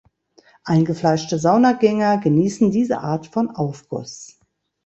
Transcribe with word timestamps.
Eingefleischte 0.63 1.37
Saunagänger 1.37 2.17
genießen 2.17 2.71
diese 2.71 3.01
Art 3.01 3.27
von 3.27 3.51
Aufguss. 3.51 4.39